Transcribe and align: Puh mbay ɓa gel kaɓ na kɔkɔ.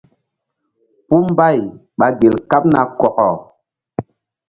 Puh 1.07 1.23
mbay 1.31 1.57
ɓa 1.97 2.07
gel 2.19 2.35
kaɓ 2.49 2.63
na 2.73 2.79
kɔkɔ. 2.99 3.27